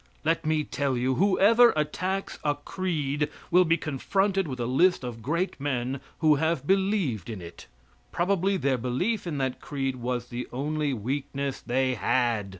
Let 0.25 0.47
me 0.47 0.63
tell 0.63 0.97
you, 0.97 1.13
whoever 1.13 1.73
attacks 1.75 2.39
a 2.43 2.55
creed 2.55 3.29
will 3.51 3.65
be 3.65 3.77
confronted 3.77 4.47
with 4.47 4.59
a 4.59 4.65
list 4.65 5.03
of 5.03 5.21
great 5.21 5.59
men 5.59 6.01
who 6.21 6.37
have 6.37 6.65
believed 6.65 7.29
in 7.29 7.39
it. 7.39 7.67
Probably 8.11 8.57
their 8.57 8.79
belief 8.79 9.27
in 9.27 9.37
that 9.37 9.61
creed 9.61 9.97
was 9.97 10.29
the 10.29 10.47
only 10.51 10.91
weakness 10.91 11.61
they 11.61 11.93
had. 11.93 12.49